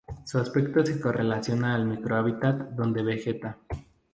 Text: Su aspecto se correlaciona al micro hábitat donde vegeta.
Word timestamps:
Su 0.25 0.39
aspecto 0.39 0.83
se 0.83 0.99
correlaciona 0.99 1.75
al 1.75 1.85
micro 1.85 2.15
hábitat 2.15 2.71
donde 2.71 3.03
vegeta. 3.03 3.59